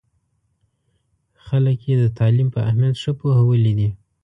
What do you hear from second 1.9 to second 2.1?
د